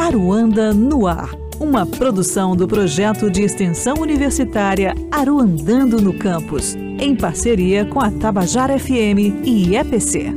Aruanda 0.00 0.72
no 0.72 1.06
Ar, 1.06 1.28
uma 1.60 1.84
produção 1.84 2.56
do 2.56 2.66
projeto 2.66 3.30
de 3.30 3.42
extensão 3.42 3.96
universitária 3.96 4.94
Aruandando 5.10 6.00
no 6.00 6.18
Campus, 6.18 6.74
em 6.74 7.14
parceria 7.14 7.84
com 7.84 8.00
a 8.00 8.10
Tabajara 8.10 8.78
FM 8.78 9.44
e 9.44 9.76
EPC. 9.76 10.32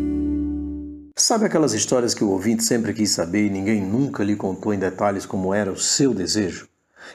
Sabe 1.17 1.45
aquelas 1.45 1.73
histórias 1.73 2.13
que 2.13 2.25
o 2.25 2.29
ouvinte 2.31 2.61
sempre 2.61 2.93
quis 2.93 3.11
saber 3.11 3.45
e 3.45 3.49
ninguém 3.49 3.81
nunca 3.81 4.21
lhe 4.21 4.35
contou 4.35 4.73
em 4.73 4.77
detalhes 4.77 5.25
como 5.25 5.53
era 5.53 5.71
o 5.71 5.79
seu 5.79 6.13
desejo? 6.13 6.67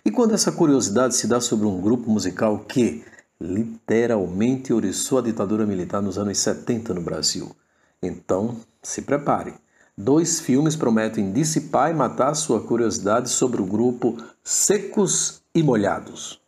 E 0.03 0.11
quando 0.11 0.35
essa 0.35 0.51
curiosidade 0.51 1.17
se 1.17 1.27
dá 1.27 1.43
sobre 1.43 1.67
um 1.67 1.79
grupo 1.79 2.11
musical 2.11 2.61
que, 2.61 3.05
literalmente, 3.39 4.73
oriçou 4.73 5.19
a 5.19 5.23
ditadura 5.23 5.67
militar 5.67 6.01
nos 6.01 6.17
anos 6.17 6.39
70 6.39 6.95
no 6.95 7.03
Brasil? 7.03 7.55
Então, 8.03 8.57
se 8.83 9.03
prepare 9.03 9.53
dois 9.99 10.39
filmes 10.39 10.77
prometem 10.77 11.33
dissipar 11.33 11.91
e 11.91 11.95
matar 11.95 12.33
sua 12.35 12.61
curiosidade 12.61 13.29
sobre 13.29 13.61
o 13.61 13.67
grupo 13.67 14.17
Secos 14.45 15.43
e 15.53 15.61
Molhados. 15.61 16.41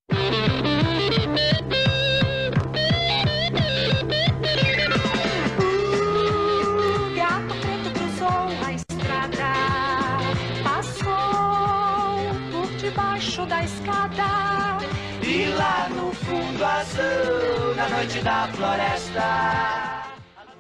e 15.23 15.47
lá 15.55 15.89
no 15.91 16.13
fundo 16.13 16.65
azul, 16.65 17.75
na 17.77 17.89
noite 17.89 18.21
da 18.21 18.49
floresta. 18.49 19.90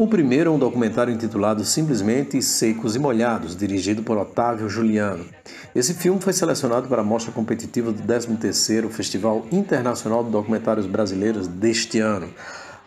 O 0.01 0.07
primeiro 0.07 0.49
é 0.49 0.51
um 0.55 0.59
documentário 0.59 1.13
intitulado 1.13 1.63
simplesmente 1.63 2.41
Secos 2.41 2.97
e 2.97 2.99
Molhados, 2.99 3.55
dirigido 3.55 4.03
por 4.03 4.17
Otávio 4.17 4.67
Juliano. 4.67 5.27
Esse 5.75 5.93
filme 5.93 6.19
foi 6.19 6.33
selecionado 6.33 6.89
para 6.89 7.03
a 7.03 7.05
mostra 7.05 7.31
competitiva 7.31 7.93
do 7.93 8.03
13º 8.03 8.89
Festival 8.89 9.45
Internacional 9.53 10.25
de 10.25 10.31
Documentários 10.31 10.87
Brasileiros 10.87 11.47
deste 11.47 11.98
ano, 11.98 12.31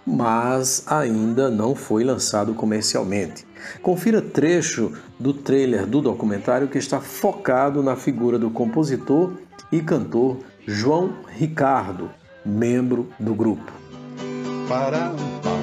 mas 0.03 0.85
ainda 0.87 1.51
não 1.51 1.75
foi 1.75 2.03
lançado 2.03 2.55
comercialmente. 2.55 3.45
Confira 3.83 4.19
trecho 4.19 4.91
do 5.19 5.35
trailer 5.35 5.85
do 5.85 6.01
documentário 6.01 6.67
que 6.67 6.79
está 6.79 6.99
focado 6.99 7.83
na 7.83 7.95
figura 7.95 8.39
do 8.39 8.49
compositor 8.49 9.33
e 9.71 9.81
cantor 9.81 10.39
João 10.65 11.13
Ricardo, 11.27 12.09
membro 12.43 13.07
do 13.19 13.35
grupo. 13.35 13.71
Para 14.67 15.11
um 15.11 15.62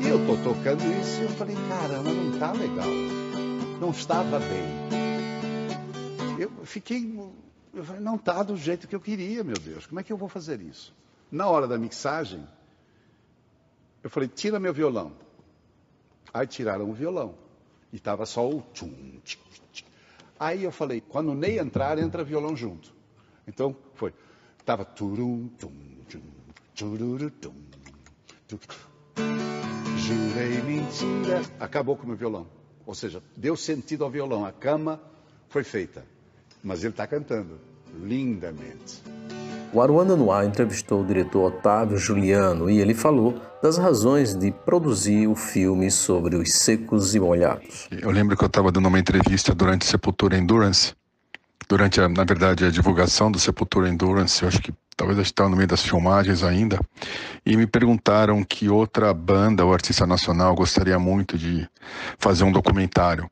e 0.00 0.08
eu 0.08 0.24
tô 0.26 0.36
tocando 0.44 0.84
isso 1.00 1.20
e 1.20 1.22
eu 1.24 1.28
falei, 1.30 1.56
caramba, 1.68 2.12
não 2.12 2.38
tá 2.38 2.52
legal. 2.52 2.88
Não 3.80 3.90
estava 3.90 4.38
bem. 4.38 4.86
Eu 6.38 6.50
fiquei, 6.64 7.18
eu 7.74 7.84
falei, 7.84 8.00
não 8.00 8.16
tá 8.16 8.44
do 8.44 8.56
jeito 8.56 8.86
que 8.86 8.94
eu 8.94 9.00
queria, 9.00 9.42
meu 9.42 9.56
Deus. 9.56 9.86
Como 9.86 9.98
é 9.98 10.04
que 10.04 10.12
eu 10.12 10.16
vou 10.16 10.28
fazer 10.28 10.60
isso? 10.60 10.94
Na 11.30 11.48
hora 11.48 11.66
da 11.66 11.76
mixagem, 11.76 12.46
eu 14.04 14.08
falei, 14.08 14.28
tira 14.28 14.60
meu 14.60 14.72
violão. 14.72 15.12
Aí 16.32 16.46
tiraram 16.46 16.88
o 16.88 16.92
violão. 16.92 17.34
E 17.92 17.98
tava 17.98 18.24
só 18.24 18.48
o 18.48 18.62
tchum, 18.72 19.18
tchum, 19.24 19.40
tchum. 19.72 19.86
Aí 20.38 20.62
eu 20.62 20.70
falei, 20.70 21.00
quando 21.00 21.32
o 21.32 21.34
Ney 21.34 21.58
entrar, 21.58 21.98
entra 21.98 22.22
violão 22.22 22.54
junto. 22.54 22.94
Então 23.48 23.74
foi, 23.94 24.14
tava 24.64 24.84
turum, 24.84 25.48
tum, 25.58 25.72
tum, 26.08 26.20
Jurei 29.96 30.60
mentira. 30.62 31.40
Acabou 31.58 31.96
com 31.96 32.04
o 32.04 32.08
meu 32.08 32.16
violão. 32.16 32.46
Ou 32.84 32.94
seja, 32.94 33.22
deu 33.34 33.56
sentido 33.56 34.04
ao 34.04 34.10
violão. 34.10 34.44
A 34.44 34.52
cama 34.52 35.00
foi 35.48 35.64
feita. 35.64 36.04
Mas 36.62 36.84
ele 36.84 36.90
está 36.90 37.06
cantando 37.06 37.58
lindamente. 37.98 39.02
O 39.72 39.80
Aruanda 39.80 40.16
Noir 40.16 40.46
entrevistou 40.46 41.00
o 41.00 41.06
diretor 41.06 41.46
Otávio 41.46 41.96
Juliano 41.96 42.70
e 42.70 42.78
ele 42.78 42.94
falou 42.94 43.40
das 43.62 43.78
razões 43.78 44.34
de 44.34 44.52
produzir 44.52 45.26
o 45.26 45.34
filme 45.34 45.90
sobre 45.90 46.36
os 46.36 46.52
secos 46.52 47.14
e 47.14 47.20
molhados. 47.20 47.88
Eu 47.90 48.10
lembro 48.10 48.36
que 48.36 48.44
eu 48.44 48.48
estava 48.48 48.70
dando 48.70 48.86
uma 48.86 48.98
entrevista 48.98 49.54
durante 49.54 49.86
Sepultura 49.86 50.36
Endurance, 50.36 50.94
durante, 51.68 52.00
a, 52.00 52.08
na 52.08 52.24
verdade, 52.24 52.66
a 52.66 52.70
divulgação 52.70 53.32
do 53.32 53.38
Sepultura 53.38 53.88
Endurance, 53.88 54.42
eu 54.42 54.48
acho 54.48 54.60
que 54.60 54.72
talvez 54.96 55.18
estava 55.18 55.48
no 55.48 55.56
meio 55.56 55.68
das 55.68 55.82
filmagens 55.82 56.42
ainda, 56.42 56.80
e 57.44 57.56
me 57.56 57.66
perguntaram 57.66 58.42
que 58.42 58.68
outra 58.68 59.12
banda 59.12 59.64
ou 59.64 59.72
artista 59.72 60.06
nacional 60.06 60.54
gostaria 60.54 60.98
muito 60.98 61.36
de 61.36 61.68
fazer 62.18 62.44
um 62.44 62.52
documentário. 62.52 63.30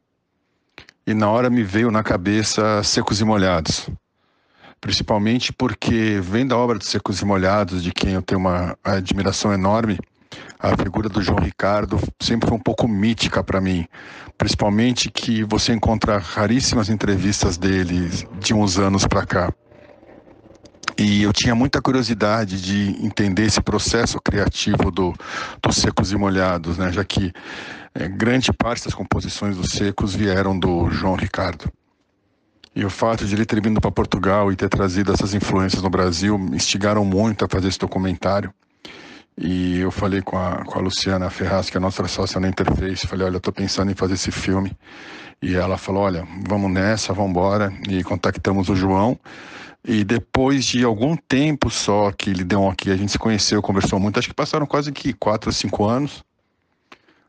E 1.06 1.14
na 1.14 1.30
hora 1.30 1.50
me 1.50 1.62
veio 1.62 1.91
na 1.91 2.02
cabeça 2.02 2.82
Secos 2.82 3.20
e 3.20 3.25
Molhados. 3.25 3.88
Principalmente 4.80 5.52
porque, 5.52 6.20
vendo 6.22 6.54
a 6.54 6.58
obra 6.58 6.78
de 6.78 6.84
Secos 6.84 7.20
e 7.20 7.25
Molhados, 7.25 7.82
de 7.82 7.92
quem 7.92 8.12
eu 8.12 8.22
tenho 8.22 8.38
uma 8.41 8.76
admiração 8.84 9.52
enorme, 9.52 9.98
a 10.58 10.76
figura 10.76 11.08
do 11.08 11.22
João 11.22 11.38
Ricardo 11.38 11.98
sempre 12.20 12.48
foi 12.48 12.56
um 12.56 12.60
pouco 12.60 12.86
mítica 12.88 13.42
para 13.42 13.60
mim. 13.60 13.86
Principalmente 14.36 15.10
que 15.10 15.44
você 15.44 15.72
encontra 15.72 16.19
raríssimas 16.19 16.88
entrevistas 16.88 17.56
dele 17.56 18.08
de 18.38 18.52
uns 18.52 18.78
anos 18.78 19.06
para 19.06 19.26
cá. 19.26 19.54
E 20.97 21.22
eu 21.22 21.32
tinha 21.32 21.55
muita 21.55 21.82
curiosidade 21.82 22.60
de 22.60 23.05
entender 23.05 23.44
esse 23.47 23.60
processo 23.60 24.21
criativo 24.21 24.91
do, 24.91 25.12
dos 25.60 25.77
Secos 25.77 26.12
e 26.12 26.16
Molhados, 26.16 26.78
né? 26.78 26.93
já 26.93 27.05
que 27.05 27.32
é, 27.94 28.09
grande 28.09 28.53
parte 28.53 28.84
das 28.84 28.94
composições 28.94 29.56
dos 29.56 29.71
Secos 29.71 30.15
vieram 30.15 30.59
do 30.59 30.88
João 30.91 31.15
Ricardo. 31.15 31.71
E 32.77 32.84
o 32.84 32.91
fato 32.91 33.25
de 33.25 33.34
ele 33.34 33.44
ter 33.44 33.60
vindo 33.60 33.81
para 33.81 33.91
Portugal 33.91 34.50
e 34.50 34.56
ter 34.56 34.69
trazido 34.69 35.12
essas 35.12 35.32
influências 35.32 35.82
no 35.82 35.91
Brasil 35.91 36.37
me 36.37 36.56
instigaram 36.56 37.05
muito 37.05 37.44
a 37.44 37.49
fazer 37.49 37.69
esse 37.69 37.78
documentário. 37.78 38.53
E 39.37 39.81
eu 39.81 39.91
falei 39.91 40.22
com 40.22 40.38
a, 40.38 40.65
com 40.65 40.78
a 40.78 40.82
Luciana 40.82 41.28
Ferraz, 41.31 41.71
que 41.71 41.76
é 41.76 41.78
a 41.78 41.81
nossa 41.81 42.06
sócia 42.06 42.41
na 42.41 42.49
Interface, 42.49 43.06
falei, 43.06 43.26
olha, 43.26 43.34
eu 43.34 43.38
estou 43.38 43.53
pensando 43.53 43.91
em 43.91 43.94
fazer 43.94 44.15
esse 44.15 44.31
filme. 44.31 44.76
E 45.43 45.55
ela 45.55 45.76
falou, 45.76 46.03
olha, 46.03 46.26
vamos 46.49 46.71
nessa, 46.71 47.12
vamos 47.12 47.31
embora. 47.31 47.72
E 47.88 48.03
contactamos 48.03 48.69
o 48.69 48.76
João. 48.76 49.19
E 49.86 50.02
depois 50.02 50.64
de 50.64 50.82
algum 50.82 51.14
tempo 51.14 51.70
só 51.70 52.10
que 52.10 52.30
ele 52.30 52.42
deu 52.42 52.60
um 52.60 52.70
aqui, 52.70 52.90
a 52.90 52.96
gente 52.96 53.12
se 53.12 53.18
conheceu, 53.18 53.60
conversou 53.60 54.00
muito, 54.00 54.18
acho 54.18 54.28
que 54.28 54.34
passaram 54.34 54.66
quase 54.66 54.90
que 54.90 55.12
quatro 55.12 55.50
ou 55.50 55.52
cinco 55.52 55.84
anos. 55.84 56.24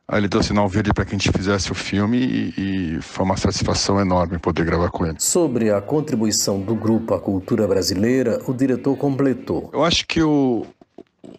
Aí 0.07 0.19
ele 0.19 0.27
deu 0.27 0.41
sinal 0.43 0.69
verde 0.69 0.93
para 0.93 1.03
que 1.03 1.15
a 1.15 1.17
gente 1.17 1.31
fizesse 1.31 1.71
o 1.71 1.75
filme 1.75 2.17
e, 2.17 2.53
e, 2.97 3.01
foi 3.01 3.25
uma 3.25 3.35
satisfação 3.35 3.99
enorme 3.99 4.37
poder 4.37 4.63
gravar 4.63 4.91
com 4.91 5.05
ele. 5.05 5.15
Sobre 5.19 5.71
a 5.71 5.81
contribuição 5.81 6.61
do 6.61 6.75
grupo 6.75 7.15
à 7.15 7.19
cultura 7.19 7.67
brasileira, 7.67 8.39
o 8.47 8.53
diretor 8.53 8.95
completou. 8.97 9.71
Eu 9.73 9.83
acho 9.83 10.05
que 10.05 10.21
o, 10.21 10.63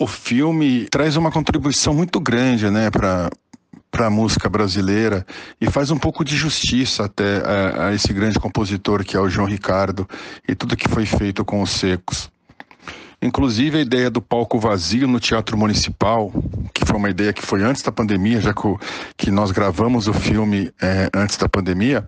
o 0.00 0.06
filme 0.06 0.87
traz 0.91 1.16
uma 1.16 1.31
contribuição 1.31 1.94
muito 1.94 2.19
grande 2.19 2.69
né, 2.69 2.91
para 2.91 3.31
para 3.97 4.09
a 4.09 4.11
música 4.11 4.47
brasileira 4.47 5.25
e 5.59 5.71
faz 5.71 5.91
um 5.91 5.97
pouco 5.97 6.23
de 6.23 6.37
justiça 6.37 7.07
até 7.07 7.39
a, 7.39 7.87
a, 7.87 7.95
esse 7.95 8.12
grande 8.12 8.39
compositor 8.39 9.03
que 9.03 9.17
é 9.17 9.21
o 9.21 9.27
João 9.27 9.49
Ricardo 9.49 10.07
e 10.47 10.55
tudo 10.55 10.77
que 10.77 10.87
foi 10.87 11.07
feito 11.07 11.43
com 11.47 11.62
os 11.62 11.71
secos. 11.71 12.31
Inclusive 13.23 13.79
a 13.79 13.81
ideia 13.81 14.11
do 14.11 14.21
palco 14.21 14.61
vazio 14.61 15.09
no 15.09 15.19
Teatro 15.19 15.57
Municipal, 15.57 16.31
que 16.75 16.84
foi 16.84 16.95
uma 16.95 17.09
ideia 17.09 17.33
que 17.33 17.41
foi 17.41 17.62
antes 17.62 17.81
da 17.81 17.91
pandemia, 17.91 18.39
já 18.39 18.53
que, 18.53 18.67
o, 18.67 18.79
que 19.17 19.31
nós 19.31 19.51
gravamos 19.51 20.09
o 20.09 20.13
filme 20.13 20.71
é, 20.78 21.09
antes 21.15 21.39
da 21.39 21.49
pandemia, 21.49 22.07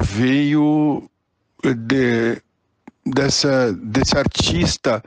veio 0.00 1.10
de, 1.60 2.40
dessa, 3.04 3.72
desse 3.72 4.16
artista 4.16 5.02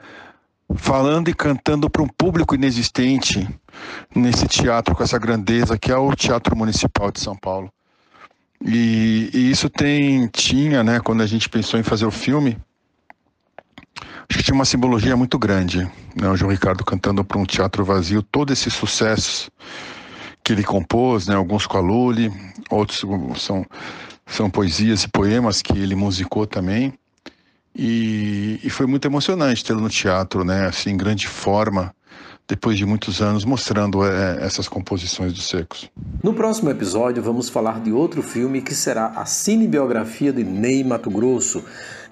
falando 0.74 1.28
e 1.28 1.34
cantando 1.34 1.88
para 1.88 2.02
um 2.02 2.08
público 2.08 2.54
inexistente 2.54 3.48
nesse 4.14 4.46
teatro 4.46 4.94
com 4.94 5.02
essa 5.02 5.18
grandeza 5.18 5.78
que 5.78 5.90
é 5.90 5.96
o 5.96 6.14
Teatro 6.14 6.56
Municipal 6.56 7.10
de 7.10 7.20
São 7.20 7.36
Paulo. 7.36 7.72
E, 8.64 9.30
e 9.32 9.50
isso 9.50 9.70
tem 9.70 10.26
tinha, 10.28 10.82
né, 10.82 11.00
quando 11.00 11.22
a 11.22 11.26
gente 11.26 11.48
pensou 11.48 11.78
em 11.78 11.82
fazer 11.82 12.06
o 12.06 12.10
filme, 12.10 12.58
acho 14.28 14.38
que 14.38 14.42
tinha 14.42 14.54
uma 14.54 14.64
simbologia 14.64 15.16
muito 15.16 15.38
grande, 15.38 15.88
né, 16.14 16.28
o 16.28 16.36
João 16.36 16.50
Ricardo 16.50 16.84
cantando 16.84 17.24
para 17.24 17.38
um 17.38 17.44
teatro 17.44 17.84
vazio, 17.84 18.22
todos 18.22 18.58
esses 18.58 18.74
sucessos 18.74 19.48
que 20.42 20.52
ele 20.52 20.64
compôs, 20.64 21.28
né, 21.28 21.34
alguns 21.34 21.66
com 21.66 21.78
a 21.78 21.80
Lully, 21.80 22.32
outros 22.70 23.04
são 23.36 23.64
são 24.28 24.50
poesias 24.50 25.04
e 25.04 25.08
poemas 25.08 25.62
que 25.62 25.72
ele 25.72 25.94
musicou 25.94 26.46
também. 26.46 26.92
E, 27.78 28.58
e 28.64 28.68
foi 28.68 28.86
muito 28.86 29.06
emocionante 29.06 29.64
tê-lo 29.64 29.80
no 29.80 29.88
teatro, 29.88 30.42
né? 30.42 30.66
Assim, 30.66 30.90
em 30.90 30.96
grande 30.96 31.28
forma, 31.28 31.94
depois 32.48 32.76
de 32.76 32.84
muitos 32.84 33.22
anos, 33.22 33.44
mostrando 33.44 34.04
é, 34.04 34.44
essas 34.44 34.66
composições 34.66 35.32
dos 35.32 35.46
Secos. 35.46 35.88
No 36.22 36.34
próximo 36.34 36.70
episódio, 36.70 37.22
vamos 37.22 37.48
falar 37.48 37.80
de 37.80 37.92
outro 37.92 38.20
filme 38.20 38.62
que 38.62 38.74
será 38.74 39.12
a 39.14 39.24
cinebiografia 39.24 40.32
de 40.32 40.42
Ney 40.42 40.82
Mato 40.82 41.08
Grosso, 41.08 41.62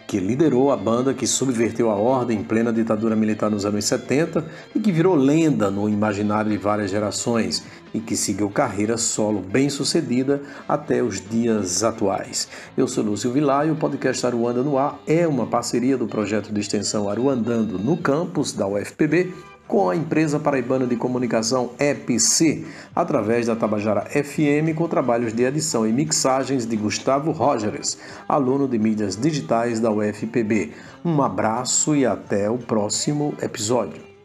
que 0.07 0.19
liderou 0.19 0.71
a 0.71 0.77
banda 0.77 1.13
que 1.13 1.27
subverteu 1.27 1.91
a 1.91 1.95
ordem 1.95 2.39
em 2.39 2.45
plena 2.45 2.73
ditadura 2.73 3.17
militar 3.17 3.51
nos 3.51 3.67
anos 3.67 3.85
70 3.85 4.45
e 4.75 4.81
que 4.81 4.93
virou 4.93 5.15
lenda 5.15 5.71
no 5.71 5.89
imaginário 5.89 6.51
de 6.51 6.57
várias 6.57 6.91
gerações 6.91 7.65
e 7.93 7.99
que 7.99 8.17
seguiu 8.17 8.49
carreira 8.49 8.97
solo 8.97 9.41
bem 9.41 9.69
sucedida 9.69 10.41
até 10.69 11.03
os 11.03 11.21
dias 11.21 11.83
atuais. 11.83 12.49
Eu 12.77 12.87
sou 12.87 13.05
Lúcio 13.05 13.33
Vilar 13.33 13.67
e 13.67 13.71
o 13.71 13.77
podcast 13.77 14.25
Aruanda 14.25 14.63
no 14.63 14.79
Ar 14.79 15.01
é 15.07 15.27
uma 15.27 15.47
parceria 15.47 15.97
do 15.97 16.07
projeto 16.07 16.53
de 16.53 16.61
extensão 16.61 17.09
Aruandando 17.09 17.79
no 17.79 17.97
campus 17.97 18.53
da 18.53 18.67
UFPB 18.67 19.33
com 19.67 19.91
a 19.91 19.97
empresa 19.97 20.39
paraibana 20.39 20.87
de 20.87 20.97
comunicação 20.97 21.71
EPC, 21.79 22.65
através 22.95 23.47
da 23.47 23.57
Tabajara 23.57 24.03
FM, 24.03 24.75
com 24.75 24.89
trabalhos 24.89 25.33
de 25.33 25.43
edição 25.43 25.87
e 25.87 25.93
mixagens 25.93 26.67
de 26.67 26.77
Gustavo 26.77 27.33
Rogers, 27.33 27.99
aluno 28.29 28.69
de 28.69 28.79
mídias 28.79 29.17
digitais 29.17 29.81
da 29.81 29.91
UFPB. 29.91 30.73
Um 31.05 31.23
abraço 31.23 31.95
e 31.95 32.07
até 32.07 32.49
o 32.49 32.59
próximo 32.59 33.35
episódio. 33.43 34.16